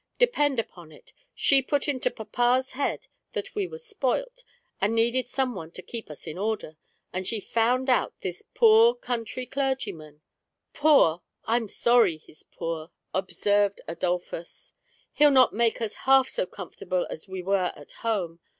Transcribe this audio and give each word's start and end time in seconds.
Depend 0.17 0.57
upon 0.57 0.91
it, 0.91 1.13
she 1.35 1.61
put 1.61 1.87
into 1.87 2.09
papa's 2.09 2.71
head 2.71 3.05
that 3.33 3.53
we 3.53 3.67
were 3.67 3.77
spoilt, 3.77 4.43
and 4.81 4.95
needed 4.95 5.27
some 5.27 5.53
one 5.53 5.69
to 5.73 5.83
keep 5.83 6.09
us 6.09 6.25
in 6.25 6.39
order, 6.39 6.75
and 7.13 7.27
she 7.27 7.39
found 7.39 7.87
out 7.87 8.19
this 8.21 8.41
poor 8.55 8.95
country 8.95 9.45
clergyman"— 9.45 10.23
"Poor— 10.73 11.21
I'm 11.45 11.67
sorry 11.67 12.17
he's 12.17 12.41
poor," 12.41 12.89
observed 13.13 13.79
Adolphus;" 13.87 14.73
he'll 15.13 15.29
not 15.29 15.53
make 15.53 15.79
us 15.81 15.93
half 16.09 16.27
so 16.29 16.47
comfortable 16.47 17.05
as 17.11 17.27
we 17.27 17.43
were 17.43 17.71
at 17.75 17.91
home. 17.91 18.39